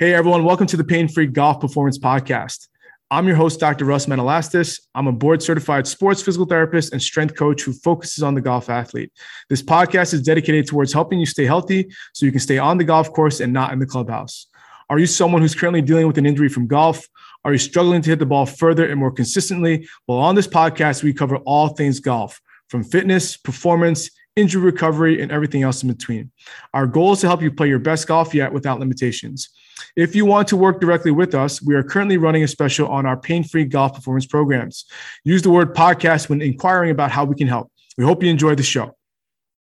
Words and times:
Hey, 0.00 0.14
everyone. 0.14 0.44
Welcome 0.44 0.66
to 0.68 0.78
the 0.78 0.82
Pain 0.82 1.08
Free 1.08 1.26
Golf 1.26 1.60
Performance 1.60 1.98
Podcast. 1.98 2.68
I'm 3.10 3.26
your 3.26 3.36
host, 3.36 3.60
Dr. 3.60 3.84
Russ 3.84 4.06
Manalastas. 4.06 4.80
I'm 4.94 5.08
a 5.08 5.12
board 5.12 5.42
certified 5.42 5.86
sports 5.86 6.22
physical 6.22 6.46
therapist 6.46 6.94
and 6.94 7.02
strength 7.02 7.36
coach 7.36 7.60
who 7.60 7.74
focuses 7.74 8.22
on 8.22 8.34
the 8.34 8.40
golf 8.40 8.70
athlete. 8.70 9.12
This 9.50 9.62
podcast 9.62 10.14
is 10.14 10.22
dedicated 10.22 10.66
towards 10.66 10.94
helping 10.94 11.20
you 11.20 11.26
stay 11.26 11.44
healthy 11.44 11.90
so 12.14 12.24
you 12.24 12.32
can 12.32 12.40
stay 12.40 12.56
on 12.56 12.78
the 12.78 12.84
golf 12.84 13.12
course 13.12 13.40
and 13.40 13.52
not 13.52 13.74
in 13.74 13.78
the 13.78 13.84
clubhouse. 13.84 14.46
Are 14.88 14.98
you 14.98 15.04
someone 15.04 15.42
who's 15.42 15.54
currently 15.54 15.82
dealing 15.82 16.06
with 16.06 16.16
an 16.16 16.24
injury 16.24 16.48
from 16.48 16.66
golf? 16.66 17.06
Are 17.44 17.52
you 17.52 17.58
struggling 17.58 18.00
to 18.00 18.08
hit 18.08 18.20
the 18.20 18.24
ball 18.24 18.46
further 18.46 18.88
and 18.88 18.98
more 18.98 19.12
consistently? 19.12 19.86
Well, 20.08 20.16
on 20.16 20.34
this 20.34 20.48
podcast, 20.48 21.02
we 21.02 21.12
cover 21.12 21.36
all 21.44 21.68
things 21.68 22.00
golf 22.00 22.40
from 22.70 22.84
fitness, 22.84 23.36
performance, 23.36 24.08
injury 24.34 24.62
recovery, 24.62 25.20
and 25.20 25.30
everything 25.30 25.62
else 25.62 25.82
in 25.82 25.92
between. 25.92 26.30
Our 26.72 26.86
goal 26.86 27.12
is 27.12 27.20
to 27.20 27.26
help 27.26 27.42
you 27.42 27.52
play 27.52 27.68
your 27.68 27.80
best 27.80 28.08
golf 28.08 28.32
yet 28.32 28.50
without 28.50 28.80
limitations. 28.80 29.50
If 29.96 30.14
you 30.14 30.24
want 30.24 30.48
to 30.48 30.56
work 30.56 30.80
directly 30.80 31.10
with 31.10 31.34
us, 31.34 31.62
we 31.62 31.74
are 31.74 31.82
currently 31.82 32.16
running 32.16 32.42
a 32.42 32.48
special 32.48 32.88
on 32.88 33.06
our 33.06 33.16
pain 33.16 33.44
free 33.44 33.64
golf 33.64 33.94
performance 33.94 34.26
programs. 34.26 34.84
Use 35.24 35.42
the 35.42 35.50
word 35.50 35.74
podcast 35.74 36.28
when 36.28 36.42
inquiring 36.42 36.90
about 36.90 37.10
how 37.10 37.24
we 37.24 37.34
can 37.34 37.48
help. 37.48 37.70
We 37.96 38.04
hope 38.04 38.22
you 38.22 38.30
enjoy 38.30 38.54
the 38.54 38.62
show. 38.62 38.96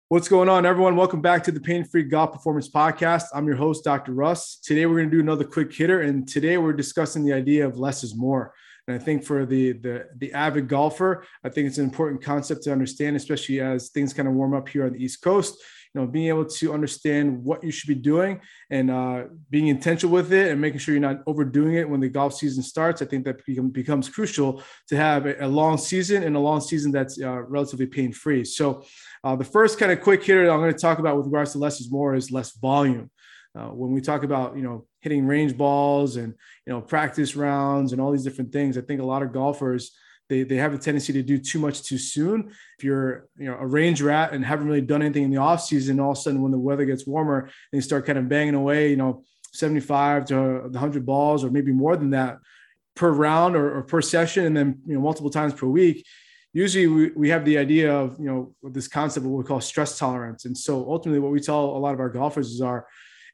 What's 0.09 0.28
going 0.28 0.48
on, 0.48 0.64
everyone? 0.64 0.95
Welcome 0.95 1.20
back 1.20 1.42
to 1.45 1.50
the 1.50 1.59
Pain 1.59 1.84
Free 1.84 2.05
Golf 2.05 2.33
Performance 2.33 2.69
Podcast. 2.69 3.24
I'm 3.34 3.47
your 3.47 3.56
host, 3.56 3.83
Dr. 3.83 4.12
Russ. 4.12 4.56
Today, 4.62 4.87
we're 4.87 4.98
going 4.98 5.11
to 5.11 5.16
do 5.16 5.20
another 5.20 5.42
quick 5.42 5.74
hitter, 5.74 6.02
and 6.02 6.28
today 6.28 6.59
we're 6.59 6.73
discussing 6.73 7.25
the 7.25 7.33
idea 7.33 7.66
of 7.66 7.77
less 7.77 8.05
is 8.05 8.14
more. 8.14 8.55
And 8.87 9.01
I 9.01 9.03
think 9.03 9.25
for 9.25 9.45
the 9.47 9.73
the 9.73 10.07
the 10.17 10.33
avid 10.33 10.69
golfer, 10.69 11.25
I 11.45 11.49
think 11.49 11.67
it's 11.67 11.79
an 11.79 11.85
important 11.85 12.23
concept 12.23 12.63
to 12.65 12.73
understand, 12.73 13.17
especially 13.17 13.61
as 13.61 13.91
things 13.91 14.12
kind 14.12 14.29
of 14.29 14.35
warm 14.35 14.55
up 14.55 14.69
here 14.69 14.87
on 14.87 14.93
the 14.93 15.03
East 15.03 15.23
Coast 15.23 15.57
you 15.97 16.03
know, 16.03 16.07
being 16.07 16.29
able 16.29 16.45
to 16.45 16.75
understand 16.75 17.43
what 17.43 17.65
you 17.65 17.71
should 17.71 17.89
be 17.89 17.95
doing 17.95 18.39
and 18.69 18.91
uh, 18.91 19.25
being 19.49 19.69
intentional 19.69 20.12
with 20.12 20.31
it 20.31 20.53
and 20.53 20.61
making 20.61 20.79
sure 20.79 20.93
you're 20.93 21.01
not 21.01 21.23
overdoing 21.27 21.75
it 21.75 21.89
when 21.89 22.01
the 22.01 22.09
golf 22.09 22.35
season 22.35 22.62
starts. 22.62 23.01
I 23.01 23.07
think 23.07 23.25
that 23.25 23.43
become, 23.47 23.71
becomes 23.71 24.11
crucial 24.11 24.62
to 24.89 24.97
have 24.97 25.25
a, 25.25 25.47
long 25.47 25.78
season 25.78 26.23
and 26.23 26.37
a 26.37 26.39
long 26.39 26.61
season 26.61 26.93
that's 26.93 27.19
uh, 27.19 27.41
relatively 27.45 27.87
pain 27.87 28.12
free. 28.12 28.45
So, 28.45 28.84
uh, 29.25 29.37
the 29.37 29.45
first 29.45 29.78
kind 29.78 29.91
of 29.91 30.03
quick 30.03 30.23
hitter 30.23 30.45
that 30.45 30.53
I'm 30.53 30.61
going 30.61 30.73
to 30.73 30.78
talk 30.78 30.98
about 30.98 31.17
with 31.17 31.27
regards 31.27 31.53
to 31.53 31.59
less 31.59 31.81
is 31.81 31.91
more 31.91 32.15
is 32.15 32.31
less 32.31 32.55
volume. 32.59 33.11
Uh, 33.57 33.69
when 33.69 33.91
we 33.93 34.01
talk 34.01 34.23
about 34.23 34.57
you 34.57 34.62
know 34.62 34.87
hitting 35.01 35.27
range 35.27 35.57
balls 35.57 36.17
and 36.17 36.35
you 36.67 36.73
know 36.73 36.81
practice 36.81 37.37
rounds 37.37 37.93
and 37.93 38.01
all 38.01 38.11
these 38.11 38.25
different 38.25 38.53
things, 38.53 38.77
I 38.77 38.83
think 38.83 39.01
a 39.01 39.05
lot 39.05 39.23
of 39.23 39.33
golfers 39.33 39.93
they, 40.29 40.43
they 40.43 40.57
have 40.57 40.75
a 40.75 40.79
tendency 40.79 41.12
to 41.12 41.23
do 41.23 41.39
too 41.39 41.59
much 41.59 41.83
too 41.83 41.99
soon. 41.99 42.51
If 42.79 42.84
you're 42.84 43.29
you 43.39 43.47
know 43.47 43.57
a 43.59 43.67
range 43.67 44.03
rat 44.03 44.33
and 44.33 44.45
haven't 44.45 44.67
really 44.67 44.81
done 44.81 45.03
anything 45.03 45.23
in 45.23 45.31
the 45.31 45.39
off 45.39 45.62
season, 45.62 46.01
all 46.01 46.12
of 46.12 46.19
a 46.19 46.21
sudden 46.21 46.43
when 46.43 46.53
the 46.53 46.59
weather 46.59 46.84
gets 46.84 47.07
warmer 47.07 47.49
you 47.73 47.81
start 47.81 48.07
kind 48.07 48.19
of 48.19 48.29
banging 48.29 48.55
away, 48.55 48.91
you 48.91 48.97
know, 48.97 49.25
75 49.53 50.27
to 50.27 50.37
100 50.37 51.07
balls 51.07 51.45
or 51.45 51.51
maybe 51.51 51.73
more 51.73 51.97
than 51.97 52.11
that 52.11 52.39
per 52.95 53.11
round 53.11 53.57
or, 53.57 53.79
or 53.79 53.83
per 53.83 54.03
session, 54.03 54.47
and 54.47 54.57
then 54.57 54.81
you 54.87 54.95
know 54.95 55.01
multiple 55.01 55.31
times 55.31 55.55
per 55.55 55.67
week. 55.67 56.05
Usually 56.53 56.87
we, 56.87 57.11
we 57.11 57.29
have 57.29 57.45
the 57.45 57.59
idea 57.59 57.95
of 57.95 58.19
you 58.19 58.27
know 58.27 58.55
this 58.71 58.89
concept 58.89 59.25
of 59.25 59.31
what 59.31 59.39
we 59.39 59.45
call 59.45 59.61
stress 59.61 59.99
tolerance, 59.99 60.45
and 60.45 60.57
so 60.57 60.91
ultimately 60.91 61.21
what 61.21 61.33
we 61.33 61.41
tell 61.41 61.65
a 61.65 61.79
lot 61.79 61.95
of 61.95 62.01
our 62.01 62.11
golfers 62.11 62.51
is 62.51 62.61
our 62.61 62.87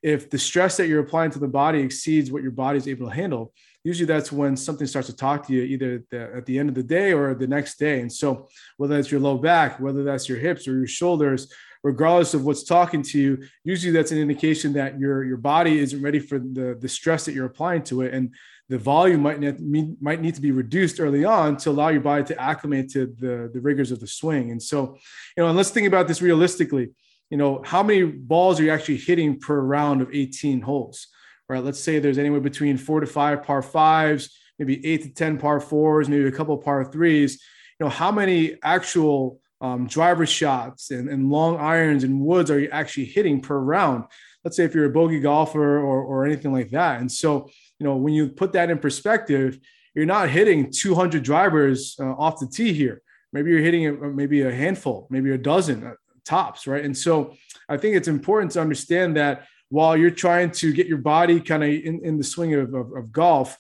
if 0.02 0.30
the 0.30 0.38
stress 0.38 0.76
that 0.76 0.88
you're 0.88 1.00
applying 1.00 1.30
to 1.30 1.38
the 1.38 1.48
body 1.48 1.80
exceeds 1.80 2.30
what 2.30 2.42
your 2.42 2.50
body 2.50 2.78
is 2.78 2.88
able 2.88 3.08
to 3.08 3.14
handle, 3.14 3.52
usually 3.84 4.06
that's 4.06 4.32
when 4.32 4.56
something 4.56 4.86
starts 4.86 5.08
to 5.08 5.16
talk 5.16 5.46
to 5.46 5.52
you 5.52 5.62
either 5.62 6.02
the, 6.10 6.36
at 6.36 6.46
the 6.46 6.58
end 6.58 6.68
of 6.68 6.74
the 6.74 6.82
day 6.82 7.12
or 7.12 7.34
the 7.34 7.46
next 7.46 7.78
day. 7.78 8.00
And 8.00 8.12
so, 8.12 8.48
whether 8.76 8.96
that's 8.96 9.10
your 9.10 9.20
low 9.20 9.38
back, 9.38 9.80
whether 9.80 10.02
that's 10.02 10.28
your 10.28 10.38
hips 10.38 10.66
or 10.66 10.72
your 10.72 10.86
shoulders, 10.86 11.52
regardless 11.82 12.34
of 12.34 12.44
what's 12.44 12.64
talking 12.64 13.02
to 13.02 13.18
you, 13.18 13.42
usually 13.64 13.92
that's 13.92 14.12
an 14.12 14.18
indication 14.18 14.72
that 14.74 14.98
your 14.98 15.24
your 15.24 15.36
body 15.36 15.78
isn't 15.78 16.02
ready 16.02 16.18
for 16.18 16.38
the 16.38 16.76
the 16.80 16.88
stress 16.88 17.24
that 17.24 17.34
you're 17.34 17.46
applying 17.46 17.82
to 17.84 18.02
it, 18.02 18.12
and 18.12 18.34
the 18.68 18.78
volume 18.78 19.20
might 19.20 19.38
need, 19.38 20.00
might 20.00 20.20
need 20.20 20.34
to 20.34 20.40
be 20.40 20.50
reduced 20.50 20.98
early 20.98 21.24
on 21.24 21.56
to 21.58 21.70
allow 21.70 21.88
your 21.88 22.00
body 22.00 22.24
to 22.24 22.40
acclimate 22.40 22.90
to 22.90 23.06
the 23.18 23.50
the 23.52 23.60
rigors 23.60 23.90
of 23.90 24.00
the 24.00 24.06
swing. 24.06 24.50
And 24.50 24.62
so, 24.62 24.96
you 25.36 25.42
know, 25.42 25.48
and 25.48 25.56
let's 25.56 25.70
think 25.70 25.86
about 25.86 26.08
this 26.08 26.22
realistically. 26.22 26.90
You 27.32 27.38
know, 27.38 27.62
how 27.64 27.82
many 27.82 28.04
balls 28.04 28.60
are 28.60 28.64
you 28.64 28.70
actually 28.70 28.98
hitting 28.98 29.40
per 29.40 29.58
round 29.58 30.02
of 30.02 30.10
18 30.12 30.60
holes? 30.60 31.08
right? 31.48 31.64
Let's 31.64 31.80
say 31.80 31.98
there's 31.98 32.18
anywhere 32.18 32.40
between 32.40 32.76
four 32.76 33.00
to 33.00 33.06
five 33.06 33.42
par 33.42 33.62
fives, 33.62 34.30
maybe 34.58 34.84
eight 34.86 35.02
to 35.02 35.12
10 35.12 35.38
par 35.38 35.60
fours, 35.60 36.08
maybe 36.08 36.26
a 36.26 36.32
couple 36.32 36.56
par 36.58 36.84
threes. 36.84 37.42
You 37.78 37.86
know, 37.86 37.90
how 37.90 38.10
many 38.10 38.56
actual 38.62 39.40
um, 39.60 39.86
driver 39.86 40.26
shots 40.26 40.90
and, 40.90 41.08
and 41.08 41.30
long 41.30 41.58
irons 41.58 42.04
and 42.04 42.20
woods 42.20 42.50
are 42.50 42.58
you 42.58 42.68
actually 42.70 43.06
hitting 43.06 43.40
per 43.40 43.58
round? 43.58 44.04
Let's 44.44 44.56
say 44.56 44.64
if 44.64 44.74
you're 44.74 44.86
a 44.86 44.90
bogey 44.90 45.20
golfer 45.20 45.78
or, 45.78 46.02
or 46.02 46.24
anything 46.24 46.52
like 46.52 46.70
that. 46.70 47.00
And 47.00 47.10
so, 47.10 47.48
you 47.78 47.86
know, 47.86 47.96
when 47.96 48.14
you 48.14 48.28
put 48.28 48.52
that 48.52 48.70
in 48.70 48.78
perspective, 48.78 49.58
you're 49.94 50.06
not 50.06 50.30
hitting 50.30 50.70
200 50.70 51.22
drivers 51.22 51.96
uh, 52.00 52.12
off 52.12 52.40
the 52.40 52.46
tee 52.46 52.72
here. 52.72 53.02
Maybe 53.32 53.50
you're 53.50 53.60
hitting 53.60 53.86
a, 53.86 53.92
maybe 53.92 54.42
a 54.42 54.52
handful, 54.52 55.06
maybe 55.10 55.30
a 55.30 55.38
dozen 55.38 55.86
uh, 55.86 55.94
tops, 56.24 56.66
right? 56.66 56.84
And 56.84 56.96
so 56.96 57.34
I 57.68 57.76
think 57.76 57.96
it's 57.96 58.08
important 58.08 58.52
to 58.52 58.60
understand 58.60 59.16
that 59.16 59.46
while 59.68 59.96
you're 59.96 60.10
trying 60.10 60.50
to 60.50 60.72
get 60.72 60.86
your 60.86 60.98
body 60.98 61.40
kind 61.40 61.62
of 61.62 61.70
in, 61.70 62.04
in 62.04 62.18
the 62.18 62.24
swing 62.24 62.54
of, 62.54 62.74
of, 62.74 62.92
of 62.92 63.12
golf, 63.12 63.58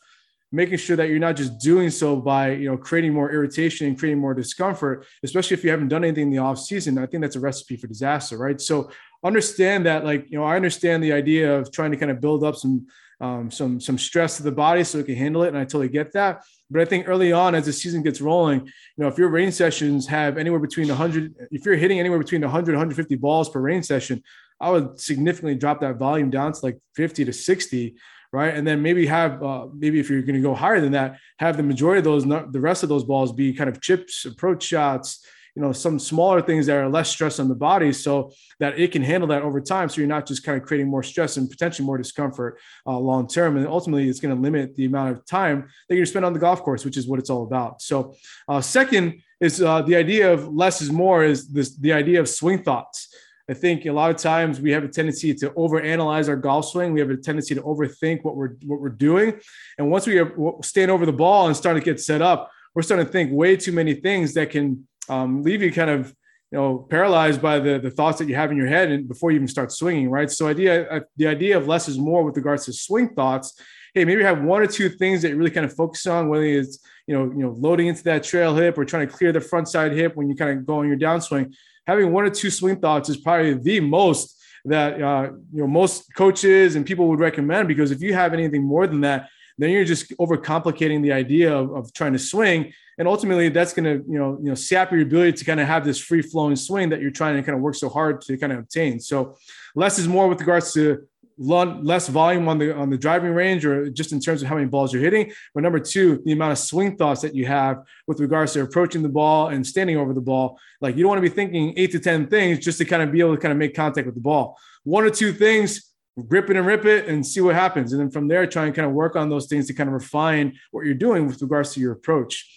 making 0.52 0.76
sure 0.76 0.96
that 0.96 1.08
you're 1.08 1.18
not 1.18 1.34
just 1.34 1.58
doing 1.58 1.88
so 1.88 2.14
by 2.14 2.52
you 2.52 2.70
know 2.70 2.76
creating 2.76 3.12
more 3.12 3.32
irritation 3.32 3.86
and 3.86 3.98
creating 3.98 4.20
more 4.20 4.34
discomfort 4.34 5.06
especially 5.22 5.54
if 5.54 5.64
you 5.64 5.70
haven't 5.70 5.88
done 5.88 6.04
anything 6.04 6.24
in 6.24 6.30
the 6.30 6.38
off 6.38 6.58
season 6.58 6.98
i 6.98 7.06
think 7.06 7.22
that's 7.22 7.36
a 7.36 7.40
recipe 7.40 7.74
for 7.74 7.86
disaster 7.86 8.36
right 8.36 8.60
so 8.60 8.90
understand 9.24 9.86
that 9.86 10.04
like 10.04 10.30
you 10.30 10.38
know 10.38 10.44
i 10.44 10.54
understand 10.54 11.02
the 11.02 11.12
idea 11.12 11.58
of 11.58 11.72
trying 11.72 11.90
to 11.90 11.96
kind 11.96 12.10
of 12.10 12.20
build 12.20 12.44
up 12.44 12.54
some 12.54 12.86
um, 13.22 13.50
some 13.50 13.80
some 13.80 13.96
stress 13.96 14.36
to 14.36 14.42
the 14.42 14.52
body 14.52 14.84
so 14.84 14.98
it 14.98 15.06
can 15.06 15.14
handle 15.14 15.42
it 15.44 15.48
and 15.48 15.56
i 15.56 15.64
totally 15.64 15.88
get 15.88 16.12
that 16.12 16.42
but 16.70 16.82
i 16.82 16.84
think 16.84 17.08
early 17.08 17.32
on 17.32 17.54
as 17.54 17.64
the 17.64 17.72
season 17.72 18.02
gets 18.02 18.20
rolling 18.20 18.60
you 18.60 18.98
know 18.98 19.08
if 19.08 19.16
your 19.16 19.28
range 19.28 19.54
sessions 19.54 20.06
have 20.06 20.36
anywhere 20.36 20.60
between 20.60 20.88
100 20.88 21.34
if 21.50 21.64
you're 21.64 21.76
hitting 21.76 22.00
anywhere 22.00 22.18
between 22.18 22.42
100 22.42 22.72
150 22.72 23.14
balls 23.16 23.48
per 23.48 23.60
range 23.60 23.86
session 23.86 24.22
I 24.62 24.70
would 24.70 25.00
significantly 25.00 25.56
drop 25.56 25.80
that 25.80 25.96
volume 25.96 26.30
down 26.30 26.52
to 26.52 26.60
like 26.62 26.78
50 26.94 27.24
to 27.24 27.32
60, 27.32 27.96
right? 28.32 28.54
And 28.54 28.64
then 28.64 28.80
maybe 28.80 29.04
have 29.06 29.42
uh, 29.42 29.66
maybe 29.74 29.98
if 29.98 30.08
you're 30.08 30.22
going 30.22 30.36
to 30.36 30.40
go 30.40 30.54
higher 30.54 30.80
than 30.80 30.92
that, 30.92 31.18
have 31.40 31.56
the 31.56 31.64
majority 31.64 31.98
of 31.98 32.04
those, 32.04 32.24
the 32.24 32.60
rest 32.60 32.84
of 32.84 32.88
those 32.88 33.02
balls 33.02 33.32
be 33.32 33.52
kind 33.52 33.68
of 33.68 33.80
chips, 33.80 34.24
approach 34.24 34.62
shots, 34.62 35.26
you 35.54 35.60
know, 35.60 35.72
some 35.72 35.98
smaller 35.98 36.40
things 36.40 36.66
that 36.66 36.76
are 36.76 36.88
less 36.88 37.10
stress 37.10 37.38
on 37.38 37.48
the 37.48 37.54
body, 37.54 37.92
so 37.92 38.32
that 38.58 38.78
it 38.78 38.90
can 38.90 39.02
handle 39.02 39.28
that 39.28 39.42
over 39.42 39.60
time. 39.60 39.88
So 39.88 40.00
you're 40.00 40.08
not 40.08 40.26
just 40.26 40.44
kind 40.44 40.60
of 40.60 40.66
creating 40.66 40.88
more 40.88 41.02
stress 41.02 41.36
and 41.36 41.48
potentially 41.48 41.84
more 41.84 41.98
discomfort 41.98 42.58
uh, 42.86 42.98
long 42.98 43.26
term, 43.26 43.56
and 43.56 43.66
ultimately 43.66 44.08
it's 44.08 44.20
going 44.20 44.34
to 44.34 44.40
limit 44.40 44.74
the 44.76 44.86
amount 44.86 45.16
of 45.16 45.26
time 45.26 45.68
that 45.88 45.96
you 45.96 46.06
spend 46.06 46.24
on 46.24 46.32
the 46.32 46.38
golf 46.38 46.62
course, 46.62 46.84
which 46.84 46.96
is 46.96 47.06
what 47.06 47.18
it's 47.18 47.30
all 47.30 47.44
about. 47.44 47.82
So, 47.82 48.14
uh, 48.48 48.60
second 48.60 49.20
is 49.40 49.60
uh, 49.60 49.82
the 49.82 49.96
idea 49.96 50.32
of 50.32 50.48
less 50.48 50.80
is 50.80 50.90
more 50.90 51.24
is 51.24 51.48
this 51.48 51.76
the 51.76 51.92
idea 51.92 52.20
of 52.20 52.28
swing 52.28 52.62
thoughts. 52.62 53.14
I 53.50 53.54
think 53.54 53.84
a 53.84 53.92
lot 53.92 54.10
of 54.10 54.16
times 54.16 54.60
we 54.60 54.70
have 54.70 54.84
a 54.84 54.88
tendency 54.88 55.34
to 55.34 55.50
overanalyze 55.50 56.28
our 56.28 56.36
golf 56.36 56.68
swing. 56.68 56.92
We 56.92 57.00
have 57.00 57.10
a 57.10 57.16
tendency 57.16 57.54
to 57.56 57.62
overthink 57.62 58.22
what 58.22 58.36
we're 58.36 58.54
what 58.64 58.80
we're 58.80 58.88
doing, 58.88 59.38
and 59.76 59.90
once 59.90 60.06
we 60.06 60.22
stand 60.62 60.90
over 60.90 61.04
the 61.04 61.12
ball 61.12 61.48
and 61.48 61.56
start 61.56 61.76
to 61.76 61.82
get 61.82 62.00
set 62.00 62.22
up, 62.22 62.50
we're 62.74 62.82
starting 62.82 63.04
to 63.04 63.12
think 63.12 63.32
way 63.32 63.56
too 63.56 63.72
many 63.72 63.92
things 63.94 64.32
that 64.34 64.48
can 64.50 64.86
um, 65.08 65.42
leave 65.42 65.62
you 65.62 65.72
kind 65.72 65.90
of 65.90 66.14
you 66.50 66.58
know 66.58 66.86
paralyzed 66.90 67.40
by 67.40 67.58
the 67.58 67.78
the 67.78 67.90
thoughts 67.90 68.18
that 68.18 68.28
you 68.28 68.34
have 68.34 68.50
in 68.50 68.56
your 68.56 68.66
head 68.66 68.90
and 68.90 69.08
before 69.08 69.30
you 69.30 69.36
even 69.36 69.48
start 69.48 69.72
swinging. 69.72 70.10
Right. 70.10 70.30
So 70.30 70.48
idea 70.48 70.88
uh, 70.90 71.00
the 71.16 71.26
idea 71.26 71.56
of 71.56 71.66
less 71.66 71.88
is 71.88 71.98
more 71.98 72.22
with 72.24 72.36
regards 72.36 72.66
to 72.66 72.72
swing 72.72 73.14
thoughts. 73.14 73.58
Hey, 73.94 74.06
maybe 74.06 74.22
have 74.22 74.42
one 74.42 74.62
or 74.62 74.66
two 74.66 74.88
things 74.88 75.20
that 75.20 75.28
you 75.28 75.36
really 75.36 75.50
kind 75.50 75.66
of 75.66 75.74
focus 75.74 76.06
on, 76.06 76.28
whether 76.28 76.44
it's 76.44 76.78
you 77.06 77.14
know 77.14 77.24
you 77.24 77.42
know 77.42 77.54
loading 77.58 77.88
into 77.88 78.04
that 78.04 78.22
trail 78.22 78.54
hip 78.54 78.78
or 78.78 78.84
trying 78.84 79.06
to 79.06 79.12
clear 79.12 79.32
the 79.32 79.40
front 79.40 79.68
side 79.68 79.92
hip 79.92 80.16
when 80.16 80.28
you 80.28 80.36
kind 80.36 80.58
of 80.58 80.66
go 80.66 80.78
on 80.78 80.88
your 80.88 80.96
downswing 80.96 81.52
having 81.86 82.12
one 82.12 82.24
or 82.24 82.30
two 82.30 82.50
swing 82.50 82.76
thoughts 82.76 83.08
is 83.08 83.16
probably 83.16 83.54
the 83.54 83.80
most 83.80 84.40
that 84.64 85.02
uh, 85.02 85.30
you 85.52 85.60
know 85.60 85.66
most 85.66 86.14
coaches 86.14 86.76
and 86.76 86.86
people 86.86 87.08
would 87.08 87.18
recommend 87.18 87.66
because 87.66 87.90
if 87.90 88.00
you 88.00 88.14
have 88.14 88.32
anything 88.32 88.62
more 88.62 88.86
than 88.86 89.00
that 89.00 89.28
then 89.62 89.70
you're 89.70 89.84
just 89.84 90.10
overcomplicating 90.18 91.02
the 91.02 91.12
idea 91.12 91.56
of, 91.56 91.70
of 91.74 91.92
trying 91.92 92.12
to 92.12 92.18
swing. 92.18 92.72
And 92.98 93.08
ultimately 93.08 93.48
that's 93.48 93.72
going 93.72 93.84
to 93.84 94.04
you 94.10 94.18
know 94.18 94.38
you 94.42 94.48
know 94.48 94.54
sap 94.54 94.92
your 94.92 95.02
ability 95.02 95.32
to 95.34 95.44
kind 95.44 95.60
of 95.60 95.66
have 95.66 95.84
this 95.84 95.98
free 95.98 96.22
flowing 96.22 96.56
swing 96.56 96.88
that 96.90 97.00
you're 97.00 97.10
trying 97.10 97.36
to 97.36 97.42
kind 97.42 97.56
of 97.56 97.62
work 97.62 97.74
so 97.74 97.88
hard 97.88 98.20
to 98.22 98.36
kind 98.36 98.52
of 98.52 98.58
obtain. 98.58 99.00
So 99.00 99.36
less 99.74 99.98
is 99.98 100.08
more 100.08 100.28
with 100.28 100.40
regards 100.40 100.72
to 100.74 101.06
less 101.38 102.08
volume 102.08 102.48
on 102.48 102.58
the 102.58 102.74
on 102.74 102.90
the 102.90 102.98
driving 102.98 103.32
range 103.32 103.64
or 103.64 103.88
just 103.90 104.12
in 104.12 104.20
terms 104.20 104.42
of 104.42 104.48
how 104.48 104.54
many 104.54 104.66
balls 104.66 104.92
you're 104.92 105.02
hitting. 105.02 105.32
But 105.54 105.62
number 105.62 105.80
two 105.80 106.22
the 106.24 106.32
amount 106.32 106.52
of 106.52 106.58
swing 106.58 106.96
thoughts 106.96 107.22
that 107.22 107.34
you 107.34 107.46
have 107.46 107.82
with 108.06 108.20
regards 108.20 108.52
to 108.52 108.62
approaching 108.62 109.02
the 109.02 109.08
ball 109.08 109.48
and 109.48 109.66
standing 109.66 109.96
over 109.96 110.12
the 110.12 110.20
ball. 110.20 110.58
Like 110.80 110.96
you 110.96 111.02
don't 111.02 111.08
want 111.08 111.22
to 111.22 111.28
be 111.28 111.34
thinking 111.34 111.72
eight 111.76 111.92
to 111.92 112.00
ten 112.00 112.26
things 112.26 112.58
just 112.58 112.78
to 112.78 112.84
kind 112.84 113.02
of 113.02 113.10
be 113.10 113.20
able 113.20 113.34
to 113.34 113.40
kind 113.40 113.52
of 113.52 113.58
make 113.58 113.74
contact 113.74 114.06
with 114.06 114.14
the 114.14 114.20
ball. 114.20 114.58
One 114.84 115.04
or 115.04 115.10
two 115.10 115.32
things 115.32 115.91
grip 116.28 116.50
it 116.50 116.56
and 116.56 116.66
rip 116.66 116.84
it 116.84 117.08
and 117.08 117.26
see 117.26 117.40
what 117.40 117.54
happens. 117.54 117.92
And 117.92 118.00
then 118.00 118.10
from 118.10 118.28
there 118.28 118.46
try 118.46 118.66
and 118.66 118.74
kind 118.74 118.86
of 118.86 118.92
work 118.92 119.16
on 119.16 119.28
those 119.28 119.46
things 119.46 119.66
to 119.68 119.74
kind 119.74 119.88
of 119.88 119.94
refine 119.94 120.58
what 120.70 120.84
you're 120.84 120.94
doing 120.94 121.26
with 121.26 121.40
regards 121.40 121.72
to 121.74 121.80
your 121.80 121.92
approach. 121.92 122.48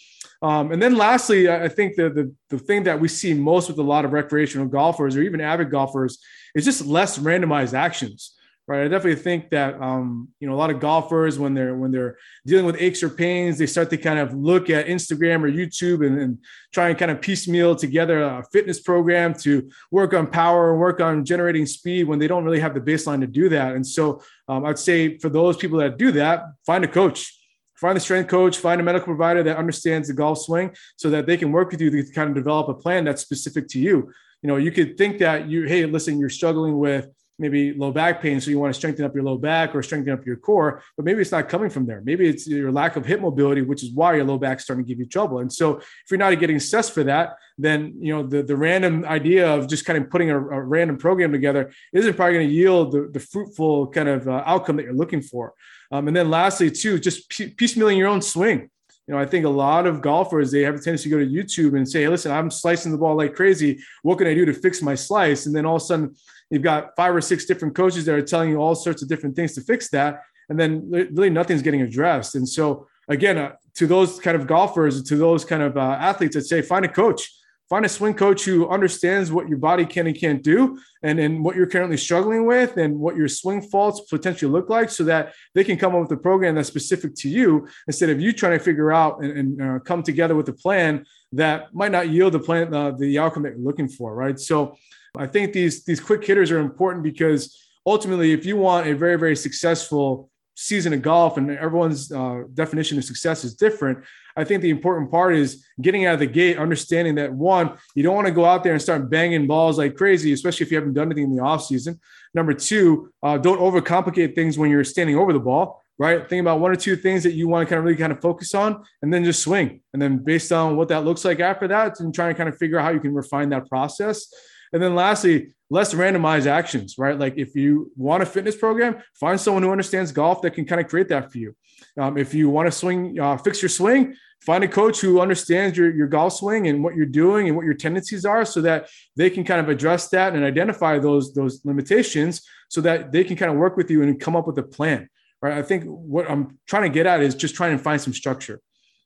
Um, 0.41 0.71
and 0.71 0.81
then 0.81 0.97
lastly, 0.97 1.49
I 1.49 1.69
think 1.69 1.95
the, 1.95 2.09
the, 2.09 2.33
the 2.49 2.59
thing 2.59 2.83
that 2.83 2.99
we 2.99 3.07
see 3.07 3.33
most 3.33 3.69
with 3.69 3.77
a 3.79 3.83
lot 3.83 4.05
of 4.05 4.11
recreational 4.11 4.67
golfers 4.67 5.15
or 5.15 5.21
even 5.21 5.39
avid 5.39 5.71
golfers 5.71 6.19
is 6.53 6.65
just 6.65 6.85
less 6.85 7.17
randomized 7.17 7.73
actions 7.73 8.35
right? 8.67 8.85
I 8.85 8.87
definitely 8.87 9.21
think 9.21 9.51
that 9.51 9.79
um, 9.81 10.29
you 10.39 10.47
know 10.47 10.55
a 10.55 10.57
lot 10.57 10.69
of 10.69 10.79
golfers 10.79 11.37
when 11.37 11.53
they're 11.53 11.75
when 11.75 11.91
they're 11.91 12.17
dealing 12.45 12.65
with 12.65 12.77
aches 12.79 13.03
or 13.03 13.09
pains, 13.09 13.57
they 13.57 13.65
start 13.67 13.89
to 13.91 13.97
kind 13.97 14.19
of 14.19 14.33
look 14.33 14.69
at 14.69 14.87
Instagram 14.87 15.43
or 15.43 15.51
YouTube 15.51 16.05
and, 16.05 16.19
and 16.19 16.39
try 16.73 16.89
and 16.89 16.97
kind 16.97 17.11
of 17.11 17.21
piecemeal 17.21 17.75
together 17.75 18.23
a 18.23 18.43
fitness 18.51 18.79
program 18.79 19.33
to 19.33 19.69
work 19.91 20.13
on 20.13 20.27
power 20.27 20.71
and 20.71 20.79
work 20.79 20.99
on 20.99 21.23
generating 21.23 21.65
speed 21.65 22.07
when 22.07 22.19
they 22.19 22.27
don't 22.27 22.43
really 22.43 22.59
have 22.59 22.73
the 22.73 22.81
baseline 22.81 23.19
to 23.19 23.27
do 23.27 23.49
that. 23.49 23.75
And 23.75 23.85
so 23.85 24.21
um, 24.47 24.65
I'd 24.65 24.79
say 24.79 25.17
for 25.17 25.29
those 25.29 25.57
people 25.57 25.79
that 25.79 25.97
do 25.97 26.11
that, 26.13 26.45
find 26.65 26.83
a 26.83 26.87
coach. 26.87 27.31
Find 27.75 27.97
a 27.97 27.99
strength 27.99 28.29
coach, 28.29 28.57
find 28.57 28.79
a 28.79 28.83
medical 28.85 29.07
provider 29.07 29.43
that 29.43 29.57
understands 29.57 30.07
the 30.07 30.13
golf 30.13 30.39
swing 30.39 30.73
so 30.95 31.09
that 31.09 31.25
they 31.25 31.35
can 31.35 31.51
work 31.51 31.71
with 31.71 31.81
you 31.81 31.89
to 31.89 32.09
kind 32.13 32.29
of 32.29 32.35
develop 32.35 32.69
a 32.69 32.73
plan 32.73 33.03
that's 33.03 33.21
specific 33.21 33.67
to 33.67 33.79
you. 33.79 34.13
You 34.41 34.47
know, 34.47 34.55
you 34.55 34.71
could 34.71 34.97
think 34.97 35.19
that 35.19 35.49
you, 35.49 35.63
hey, 35.63 35.85
listen, 35.85 36.17
you're 36.17 36.29
struggling 36.29 36.77
with 36.77 37.09
maybe 37.37 37.73
low 37.73 37.91
back 37.91 38.21
pain. 38.21 38.39
So 38.39 38.49
you 38.49 38.59
want 38.59 38.73
to 38.73 38.77
strengthen 38.77 39.05
up 39.05 39.13
your 39.13 39.23
low 39.23 39.37
back 39.37 39.75
or 39.75 39.83
strengthen 39.83 40.13
up 40.13 40.25
your 40.25 40.37
core, 40.37 40.81
but 40.95 41.05
maybe 41.05 41.21
it's 41.21 41.31
not 41.31 41.49
coming 41.49 41.69
from 41.69 41.85
there. 41.85 42.01
Maybe 42.03 42.27
it's 42.27 42.47
your 42.47 42.71
lack 42.71 42.95
of 42.95 43.05
hip 43.05 43.21
mobility, 43.21 43.61
which 43.61 43.83
is 43.83 43.91
why 43.91 44.15
your 44.15 44.23
low 44.23 44.37
back's 44.37 44.63
starting 44.63 44.85
to 44.85 44.87
give 44.87 44.99
you 44.99 45.05
trouble. 45.05 45.39
And 45.39 45.51
so 45.51 45.77
if 45.77 46.05
you're 46.09 46.17
not 46.17 46.37
getting 46.39 46.55
assessed 46.55 46.93
for 46.93 47.03
that, 47.03 47.37
then 47.57 47.95
you 47.99 48.13
know 48.13 48.23
the, 48.23 48.43
the 48.43 48.55
random 48.55 49.05
idea 49.05 49.47
of 49.47 49.67
just 49.67 49.85
kind 49.85 50.01
of 50.01 50.09
putting 50.09 50.29
a, 50.29 50.37
a 50.37 50.61
random 50.61 50.97
program 50.97 51.31
together 51.31 51.71
isn't 51.93 52.15
probably 52.15 52.35
going 52.35 52.47
to 52.47 52.53
yield 52.53 52.91
the, 52.91 53.09
the 53.11 53.19
fruitful 53.19 53.87
kind 53.87 54.09
of 54.09 54.27
uh, 54.27 54.43
outcome 54.45 54.77
that 54.77 54.83
you're 54.83 54.93
looking 54.93 55.21
for. 55.21 55.53
Um, 55.91 56.07
and 56.07 56.15
then 56.15 56.29
lastly, 56.29 56.71
too, 56.71 56.99
just 56.99 57.29
piecemealing 57.29 57.97
your 57.97 58.07
own 58.07 58.21
swing 58.21 58.69
you 59.07 59.13
know, 59.13 59.19
I 59.19 59.25
think 59.25 59.45
a 59.45 59.49
lot 59.49 59.85
of 59.85 60.01
golfers 60.01 60.51
they 60.51 60.61
have 60.61 60.75
a 60.75 60.79
tendency 60.79 61.09
to 61.09 61.15
go 61.15 61.19
to 61.19 61.29
YouTube 61.29 61.77
and 61.77 61.87
say, 61.87 62.01
hey, 62.01 62.07
"Listen, 62.07 62.31
I'm 62.31 62.49
slicing 62.49 62.91
the 62.91 62.97
ball 62.97 63.15
like 63.15 63.35
crazy. 63.35 63.79
What 64.01 64.17
can 64.17 64.25
I 64.25 64.33
do 64.33 64.45
to 64.45 64.53
fix 64.53 64.81
my 64.81 64.95
slice?" 64.95 65.45
And 65.45 65.55
then 65.55 65.65
all 65.65 65.75
of 65.75 65.83
a 65.83 65.85
sudden, 65.85 66.15
You've 66.49 66.61
got 66.61 66.95
five 66.95 67.15
or 67.15 67.21
six 67.21 67.45
different 67.45 67.75
coaches 67.75 68.05
that 68.05 68.15
are 68.15 68.21
telling 68.21 68.49
you 68.49 68.57
all 68.57 68.75
sorts 68.75 69.01
of 69.01 69.09
different 69.09 69.35
things 69.35 69.53
to 69.53 69.61
fix 69.61 69.89
that. 69.89 70.21
And 70.49 70.59
then 70.59 70.89
really 70.91 71.29
nothing's 71.29 71.61
getting 71.61 71.81
addressed. 71.81 72.35
And 72.35 72.47
so, 72.47 72.87
again, 73.07 73.37
uh, 73.37 73.53
to 73.75 73.87
those 73.87 74.19
kind 74.19 74.37
of 74.37 74.47
golfers, 74.47 75.01
to 75.03 75.15
those 75.15 75.43
kind 75.43 75.63
of 75.63 75.75
uh, 75.75 75.97
athletes, 75.99 76.37
I'd 76.37 76.45
say 76.45 76.61
find 76.61 76.85
a 76.85 76.87
coach, 76.87 77.31
find 77.67 77.83
a 77.83 77.89
swing 77.89 78.13
coach 78.13 78.45
who 78.45 78.69
understands 78.69 79.31
what 79.31 79.49
your 79.49 79.57
body 79.57 79.85
can 79.87 80.05
and 80.05 80.15
can't 80.15 80.43
do 80.43 80.79
and, 81.01 81.19
and 81.19 81.43
what 81.43 81.55
you're 81.55 81.65
currently 81.65 81.97
struggling 81.97 82.45
with 82.45 82.77
and 82.77 82.99
what 82.99 83.15
your 83.15 83.27
swing 83.27 83.59
faults 83.59 84.01
potentially 84.01 84.51
look 84.51 84.69
like 84.69 84.91
so 84.91 85.03
that 85.03 85.33
they 85.55 85.63
can 85.63 85.77
come 85.77 85.95
up 85.95 86.01
with 86.01 86.11
a 86.11 86.21
program 86.21 86.53
that's 86.53 86.67
specific 86.67 87.15
to 87.15 87.27
you 87.27 87.67
instead 87.87 88.11
of 88.11 88.21
you 88.21 88.31
trying 88.31 88.57
to 88.57 88.63
figure 88.63 88.93
out 88.93 89.23
and, 89.23 89.31
and 89.37 89.61
uh, 89.61 89.79
come 89.79 90.03
together 90.03 90.35
with 90.35 90.47
a 90.49 90.53
plan 90.53 91.03
that 91.31 91.73
might 91.73 91.91
not 91.91 92.07
yield 92.07 92.33
the 92.33 92.39
plan, 92.39 92.71
uh, 92.71 92.91
the 92.91 93.17
outcome 93.17 93.43
that 93.43 93.53
you're 93.53 93.65
looking 93.65 93.89
for. 93.89 94.13
Right. 94.13 94.39
So, 94.39 94.77
I 95.17 95.27
think 95.27 95.53
these 95.53 95.83
these 95.85 95.99
quick 95.99 96.25
hitters 96.25 96.51
are 96.51 96.59
important 96.59 97.03
because 97.03 97.57
ultimately, 97.85 98.31
if 98.31 98.45
you 98.45 98.57
want 98.57 98.87
a 98.87 98.95
very 98.95 99.17
very 99.17 99.35
successful 99.35 100.29
season 100.57 100.93
of 100.93 101.01
golf, 101.01 101.37
and 101.37 101.51
everyone's 101.51 102.11
uh, 102.11 102.43
definition 102.53 102.97
of 102.97 103.03
success 103.03 103.43
is 103.43 103.55
different, 103.55 104.03
I 104.37 104.45
think 104.45 104.61
the 104.61 104.69
important 104.69 105.11
part 105.11 105.35
is 105.35 105.65
getting 105.81 106.05
out 106.05 106.13
of 106.13 106.19
the 106.19 106.27
gate, 106.27 106.57
understanding 106.57 107.15
that 107.15 107.33
one, 107.33 107.77
you 107.93 108.03
don't 108.03 108.15
want 108.15 108.27
to 108.27 108.33
go 108.33 108.45
out 108.45 108.63
there 108.63 108.71
and 108.71 108.81
start 108.81 109.09
banging 109.09 109.47
balls 109.47 109.77
like 109.77 109.97
crazy, 109.97 110.31
especially 110.31 110.65
if 110.65 110.71
you 110.71 110.77
haven't 110.77 110.93
done 110.93 111.07
anything 111.07 111.25
in 111.25 111.35
the 111.35 111.43
off 111.43 111.65
season. 111.65 111.99
Number 112.33 112.53
two, 112.53 113.11
uh, 113.21 113.37
don't 113.37 113.59
overcomplicate 113.59 114.33
things 114.33 114.57
when 114.57 114.71
you're 114.71 114.85
standing 114.85 115.17
over 115.17 115.33
the 115.33 115.39
ball 115.39 115.81
right? 115.97 116.27
Think 116.27 116.41
about 116.41 116.59
one 116.59 116.71
or 116.71 116.75
two 116.75 116.95
things 116.95 117.23
that 117.23 117.33
you 117.33 117.47
want 117.47 117.67
to 117.67 117.69
kind 117.69 117.79
of 117.79 117.85
really 117.85 117.97
kind 117.97 118.11
of 118.11 118.21
focus 118.21 118.53
on 118.53 118.83
and 119.01 119.13
then 119.13 119.23
just 119.23 119.41
swing. 119.41 119.81
And 119.93 120.01
then 120.01 120.17
based 120.17 120.51
on 120.51 120.75
what 120.75 120.89
that 120.89 121.05
looks 121.05 121.23
like 121.23 121.39
after 121.39 121.67
that, 121.69 121.99
and 121.99 122.13
trying 122.13 122.33
to 122.33 122.37
kind 122.37 122.49
of 122.49 122.57
figure 122.57 122.79
out 122.79 122.83
how 122.83 122.91
you 122.91 122.99
can 122.99 123.13
refine 123.13 123.49
that 123.49 123.67
process. 123.69 124.27
And 124.75 124.83
then 124.83 124.93
lastly, 124.93 125.53
less 125.69 125.93
randomized 125.93 126.47
actions, 126.47 126.97
right? 126.97 127.17
Like 127.17 127.35
if 127.37 127.55
you 127.55 127.93
want 127.95 128.23
a 128.23 128.25
fitness 128.25 128.57
program, 128.57 128.97
find 129.13 129.39
someone 129.39 129.63
who 129.63 129.71
understands 129.71 130.11
golf 130.11 130.41
that 130.41 130.51
can 130.51 130.65
kind 130.65 130.81
of 130.81 130.89
create 130.89 131.07
that 131.07 131.31
for 131.31 131.37
you. 131.37 131.55
Um, 131.97 132.17
if 132.17 132.33
you 132.33 132.49
want 132.49 132.67
to 132.67 132.73
swing, 132.73 133.17
uh, 133.17 133.37
fix 133.37 133.61
your 133.61 133.69
swing, 133.69 134.17
find 134.41 134.65
a 134.65 134.67
coach 134.67 134.99
who 134.99 135.21
understands 135.21 135.77
your, 135.77 135.95
your 135.95 136.07
golf 136.07 136.33
swing 136.33 136.67
and 136.67 136.83
what 136.83 136.93
you're 136.93 137.05
doing 137.05 137.47
and 137.47 137.55
what 137.55 137.63
your 137.63 137.73
tendencies 137.73 138.25
are 138.25 138.43
so 138.43 138.59
that 138.63 138.89
they 139.15 139.29
can 139.29 139.45
kind 139.45 139.61
of 139.61 139.69
address 139.69 140.09
that 140.09 140.35
and 140.35 140.43
identify 140.43 140.99
those, 140.99 141.33
those 141.33 141.63
limitations 141.63 142.41
so 142.67 142.81
that 142.81 143.13
they 143.13 143.23
can 143.23 143.37
kind 143.37 143.49
of 143.49 143.57
work 143.57 143.77
with 143.77 143.89
you 143.89 144.03
and 144.03 144.19
come 144.19 144.35
up 144.35 144.45
with 144.45 144.57
a 144.57 144.63
plan, 144.63 145.07
right? 145.41 145.57
I 145.57 145.61
think 145.61 145.85
what 145.85 146.29
I'm 146.29 146.59
trying 146.67 146.83
to 146.83 146.89
get 146.89 147.05
at 147.05 147.21
is 147.21 147.33
just 147.33 147.55
trying 147.55 147.77
to 147.77 147.81
find 147.81 148.01
some 148.01 148.11
structure 148.11 148.59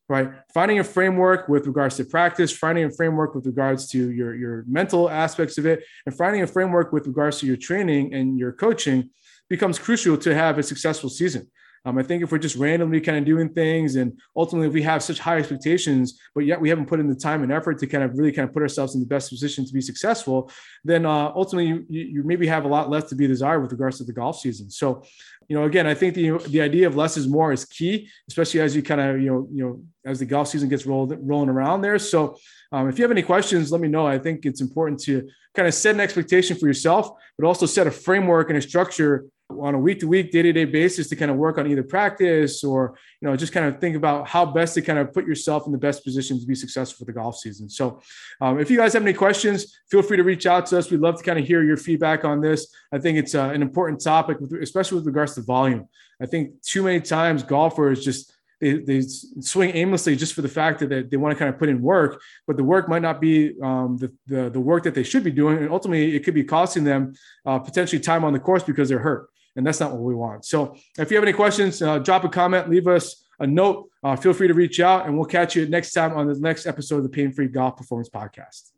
right? 0.09 0.31
Finding 0.53 0.79
a 0.79 0.83
framework 0.83 1.47
with 1.47 1.67
regards 1.67 1.95
to 1.97 2.03
practice, 2.03 2.51
finding 2.51 2.83
a 2.83 2.89
framework 2.89 3.35
with 3.35 3.45
regards 3.45 3.87
to 3.91 4.11
your, 4.11 4.35
your 4.35 4.65
mental 4.67 5.09
aspects 5.09 5.57
of 5.59 5.67
it, 5.67 5.83
and 6.05 6.17
finding 6.17 6.41
a 6.41 6.47
framework 6.47 6.91
with 6.91 7.05
regards 7.05 7.39
to 7.39 7.45
your 7.45 7.55
training 7.55 8.13
and 8.13 8.37
your 8.37 8.51
coaching 8.51 9.11
becomes 9.49 9.77
crucial 9.79 10.17
to 10.17 10.33
have 10.33 10.57
a 10.57 10.63
successful 10.63 11.09
season. 11.09 11.49
Um, 11.85 11.97
I 11.97 12.03
think 12.03 12.23
if 12.23 12.31
we're 12.31 12.37
just 12.39 12.55
randomly 12.55 13.01
kind 13.01 13.17
of 13.17 13.25
doing 13.25 13.49
things 13.49 13.95
and 13.95 14.19
ultimately 14.35 14.67
if 14.67 14.73
we 14.73 14.81
have 14.83 15.01
such 15.01 15.19
high 15.19 15.37
expectations, 15.37 16.19
but 16.35 16.45
yet 16.45 16.59
we 16.59 16.69
haven't 16.69 16.87
put 16.87 16.99
in 16.99 17.07
the 17.07 17.15
time 17.15 17.43
and 17.43 17.51
effort 17.51 17.79
to 17.79 17.87
kind 17.87 18.03
of 18.03 18.17
really 18.17 18.31
kind 18.31 18.47
of 18.47 18.53
put 18.53 18.61
ourselves 18.61 18.95
in 18.95 19.01
the 19.01 19.07
best 19.07 19.29
position 19.29 19.65
to 19.65 19.73
be 19.73 19.81
successful, 19.81 20.51
then 20.83 21.05
uh, 21.05 21.31
ultimately 21.35 21.85
you, 21.89 22.03
you 22.03 22.23
maybe 22.23 22.47
have 22.47 22.65
a 22.65 22.67
lot 22.67 22.89
less 22.89 23.05
to 23.05 23.15
be 23.15 23.27
desired 23.27 23.61
with 23.61 23.71
regards 23.71 23.97
to 23.97 24.03
the 24.03 24.13
golf 24.13 24.39
season. 24.39 24.69
So, 24.69 25.03
you 25.47 25.55
know, 25.55 25.63
again, 25.63 25.87
I 25.87 25.95
think 25.95 26.13
the 26.13 26.37
the 26.49 26.61
idea 26.61 26.85
of 26.85 26.95
less 26.95 27.17
is 27.17 27.27
more 27.27 27.51
is 27.51 27.65
key, 27.65 28.07
especially 28.27 28.61
as 28.61 28.75
you 28.75 28.83
kind 28.83 29.01
of 29.01 29.19
you 29.19 29.29
know 29.29 29.47
you 29.51 29.63
know 29.63 29.83
as 30.05 30.19
the 30.19 30.25
golf 30.25 30.47
season 30.47 30.69
gets 30.69 30.85
rolled 30.85 31.17
rolling 31.21 31.49
around 31.49 31.81
there. 31.81 31.97
So, 31.97 32.37
um, 32.71 32.87
if 32.87 32.99
you 32.99 33.03
have 33.03 33.11
any 33.11 33.23
questions, 33.23 33.71
let 33.71 33.81
me 33.81 33.87
know. 33.87 34.05
I 34.05 34.19
think 34.19 34.45
it's 34.45 34.61
important 34.61 34.99
to 35.01 35.27
kind 35.55 35.67
of 35.67 35.73
set 35.73 35.95
an 35.95 36.01
expectation 36.01 36.55
for 36.55 36.67
yourself, 36.67 37.09
but 37.37 37.47
also 37.47 37.65
set 37.65 37.87
a 37.87 37.91
framework 37.91 38.49
and 38.49 38.57
a 38.57 38.61
structure 38.61 39.25
on 39.49 39.73
a 39.73 39.79
week 39.79 39.99
to 39.99 40.07
week, 40.07 40.31
day 40.31 40.43
to 40.43 40.53
day 40.53 40.65
basis 40.65 41.09
to 41.09 41.15
kind 41.15 41.31
of 41.31 41.37
work 41.37 41.57
on 41.57 41.69
either 41.69 41.83
practice 41.83 42.63
or, 42.63 42.97
you 43.19 43.27
know, 43.27 43.35
just 43.35 43.51
kind 43.51 43.65
of 43.65 43.81
think 43.81 43.95
about 43.95 44.27
how 44.27 44.45
best 44.45 44.75
to 44.75 44.81
kind 44.81 44.99
of 44.99 45.11
put 45.11 45.25
yourself 45.25 45.65
in 45.65 45.71
the 45.71 45.77
best 45.77 46.03
position 46.03 46.39
to 46.39 46.45
be 46.45 46.55
successful 46.55 47.05
for 47.05 47.11
the 47.11 47.13
golf 47.13 47.37
season. 47.37 47.67
So, 47.69 48.01
um, 48.41 48.59
if 48.59 48.69
you 48.69 48.77
guys 48.77 48.93
have 48.93 49.01
any 49.01 49.13
questions, 49.13 49.79
feel 49.89 50.01
free 50.01 50.17
to 50.17 50.23
reach 50.23 50.45
out 50.45 50.67
to 50.67 50.77
us. 50.77 50.91
We'd 50.91 50.99
love 50.99 51.17
to 51.17 51.23
kind 51.23 51.39
of 51.39 51.45
hear 51.45 51.63
your 51.63 51.77
feedback 51.77 52.25
on 52.25 52.41
this. 52.41 52.67
I 52.91 52.99
think 52.99 53.17
it's 53.17 53.33
uh, 53.33 53.49
an 53.49 53.61
important 53.61 54.01
topic, 54.01 54.37
especially 54.61 54.97
with 54.97 55.07
regards 55.07 55.33
to 55.35 55.41
volume. 55.41 55.87
I 56.21 56.25
think 56.25 56.61
too 56.61 56.83
many 56.83 57.01
times 57.01 57.41
golfers 57.43 58.03
just, 58.03 58.33
they, 58.61 58.73
they 58.73 59.01
swing 59.39 59.71
aimlessly 59.73 60.15
just 60.15 60.33
for 60.33 60.41
the 60.41 60.49
fact 60.49 60.79
that 60.79 60.89
they, 60.89 61.01
they 61.03 61.17
want 61.17 61.33
to 61.33 61.39
kind 61.39 61.51
of 61.51 61.57
put 61.57 61.69
in 61.69 61.81
work, 61.81 62.21
but 62.45 62.57
the 62.57 62.63
work 62.63 62.89
might 62.89 63.01
not 63.01 63.21
be 63.21 63.55
um, 63.63 63.97
the, 63.97 64.13
the, 64.27 64.49
the 64.49 64.59
work 64.59 64.83
that 64.83 64.93
they 64.93 65.03
should 65.03 65.23
be 65.23 65.31
doing, 65.31 65.57
and 65.57 65.71
ultimately 65.71 66.15
it 66.15 66.23
could 66.25 66.33
be 66.33 66.43
costing 66.43 66.83
them 66.83 67.13
uh, 67.45 67.57
potentially 67.57 67.99
time 67.99 68.23
on 68.23 68.33
the 68.33 68.39
course 68.39 68.61
because 68.61 68.89
they're 68.89 68.99
hurt 68.99 69.29
and 69.55 69.65
that's 69.65 69.79
not 69.79 69.91
what 69.91 70.01
we 70.01 70.15
want. 70.15 70.45
So 70.45 70.75
if 70.97 71.11
you 71.11 71.17
have 71.17 71.23
any 71.23 71.33
questions, 71.33 71.81
uh, 71.81 71.99
drop 71.99 72.23
a 72.23 72.29
comment, 72.29 72.69
leave 72.69 72.87
us 72.87 73.25
a 73.39 73.47
note. 73.47 73.89
Uh, 74.03 74.15
feel 74.15 74.33
free 74.33 74.47
to 74.47 74.53
reach 74.53 74.79
out, 74.79 75.05
and 75.05 75.17
we'll 75.17 75.25
catch 75.25 75.55
you 75.55 75.67
next 75.67 75.93
time 75.93 76.15
on 76.15 76.27
the 76.27 76.39
next 76.39 76.65
episode 76.65 76.97
of 76.97 77.03
the 77.03 77.09
Pain 77.09 77.31
Free 77.31 77.47
Golf 77.47 77.77
Performance 77.77 78.09
Podcast. 78.09 78.71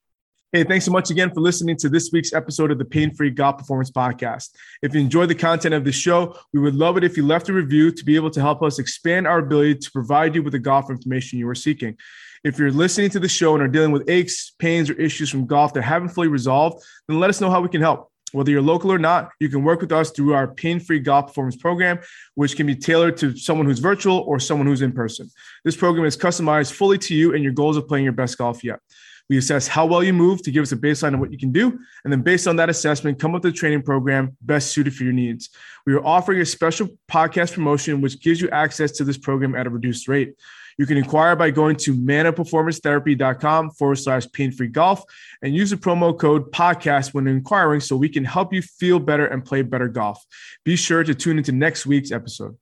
Hey, 0.53 0.65
thanks 0.65 0.83
so 0.83 0.91
much 0.91 1.09
again 1.09 1.33
for 1.33 1.39
listening 1.39 1.77
to 1.77 1.87
this 1.87 2.09
week's 2.11 2.33
episode 2.33 2.71
of 2.71 2.77
the 2.77 2.83
Pain 2.83 3.13
Free 3.15 3.29
Golf 3.29 3.57
Performance 3.57 3.89
Podcast. 3.89 4.49
If 4.81 4.93
you 4.93 4.99
enjoyed 4.99 5.29
the 5.29 5.35
content 5.35 5.73
of 5.73 5.85
the 5.85 5.93
show, 5.93 6.37
we 6.53 6.59
would 6.59 6.75
love 6.75 6.97
it 6.97 7.05
if 7.05 7.15
you 7.15 7.25
left 7.25 7.47
a 7.47 7.53
review 7.53 7.89
to 7.89 8.03
be 8.03 8.17
able 8.17 8.29
to 8.31 8.41
help 8.41 8.61
us 8.61 8.77
expand 8.77 9.27
our 9.27 9.39
ability 9.39 9.75
to 9.75 9.91
provide 9.91 10.35
you 10.35 10.43
with 10.43 10.51
the 10.51 10.59
golf 10.59 10.89
information 10.89 11.39
you 11.39 11.47
are 11.47 11.55
seeking. 11.55 11.95
If 12.43 12.59
you're 12.59 12.69
listening 12.69 13.11
to 13.11 13.19
the 13.19 13.29
show 13.29 13.53
and 13.53 13.63
are 13.63 13.69
dealing 13.69 13.91
with 13.91 14.09
aches, 14.09 14.51
pains, 14.59 14.89
or 14.89 14.93
issues 14.93 15.29
from 15.29 15.45
golf 15.45 15.73
that 15.73 15.83
haven't 15.83 16.09
fully 16.09 16.27
resolved, 16.27 16.83
then 17.07 17.19
let 17.21 17.29
us 17.29 17.39
know 17.39 17.49
how 17.49 17.61
we 17.61 17.69
can 17.69 17.79
help. 17.79 18.10
Whether 18.31 18.51
you're 18.51 18.61
local 18.61 18.91
or 18.91 19.00
not, 19.00 19.31
you 19.39 19.50
can 19.50 19.63
work 19.63 19.81
with 19.81 19.91
us 19.91 20.11
through 20.11 20.33
our 20.33 20.47
pain 20.47 20.79
free 20.79 21.00
golf 21.00 21.27
performance 21.27 21.55
program, 21.55 22.00
which 22.35 22.55
can 22.55 22.65
be 22.65 22.75
tailored 22.75 23.17
to 23.17 23.35
someone 23.35 23.65
who's 23.65 23.79
virtual 23.79 24.19
or 24.19 24.39
someone 24.39 24.67
who's 24.67 24.81
in 24.81 24.91
person. 24.91 25.29
This 25.65 25.75
program 25.75 26.05
is 26.05 26.15
customized 26.17 26.73
fully 26.73 26.97
to 27.00 27.15
you 27.15 27.33
and 27.33 27.43
your 27.43 27.53
goals 27.53 27.77
of 27.77 27.88
playing 27.88 28.03
your 28.03 28.13
best 28.13 28.38
golf 28.38 28.63
yet. 28.63 28.79
We 29.29 29.38
assess 29.38 29.65
how 29.65 29.85
well 29.85 30.03
you 30.03 30.11
move 30.11 30.41
to 30.43 30.51
give 30.51 30.61
us 30.61 30.73
a 30.73 30.75
baseline 30.75 31.13
of 31.13 31.21
what 31.21 31.31
you 31.31 31.38
can 31.38 31.53
do. 31.53 31.79
And 32.03 32.11
then, 32.11 32.21
based 32.21 32.47
on 32.47 32.57
that 32.57 32.69
assessment, 32.69 33.17
come 33.17 33.33
up 33.33 33.43
with 33.43 33.53
a 33.53 33.55
training 33.55 33.81
program 33.81 34.35
best 34.41 34.73
suited 34.73 34.93
for 34.93 35.05
your 35.05 35.13
needs. 35.13 35.50
We 35.85 35.93
are 35.93 36.05
offering 36.05 36.41
a 36.41 36.45
special 36.45 36.89
podcast 37.09 37.53
promotion, 37.53 38.01
which 38.01 38.21
gives 38.21 38.41
you 38.41 38.50
access 38.50 38.91
to 38.93 39.05
this 39.05 39.17
program 39.17 39.55
at 39.55 39.67
a 39.67 39.69
reduced 39.69 40.09
rate. 40.09 40.35
You 40.81 40.88
can 40.88 40.97
inquire 40.97 41.35
by 41.35 41.51
going 41.51 41.75
to 41.75 41.93
manaperformancetherapy.com 41.93 43.69
forward 43.69 43.97
slash 43.97 44.25
pain 44.31 44.51
free 44.51 44.67
golf 44.67 45.03
and 45.43 45.53
use 45.53 45.69
the 45.69 45.75
promo 45.75 46.17
code 46.17 46.51
podcast 46.51 47.13
when 47.13 47.27
inquiring 47.27 47.81
so 47.81 47.95
we 47.95 48.09
can 48.09 48.25
help 48.25 48.51
you 48.51 48.63
feel 48.63 48.97
better 48.97 49.27
and 49.27 49.45
play 49.45 49.61
better 49.61 49.88
golf. 49.88 50.25
Be 50.65 50.75
sure 50.75 51.03
to 51.03 51.13
tune 51.13 51.38
into 51.38 51.51
next 51.51 51.85
week's 51.85 52.11
episode. 52.11 52.57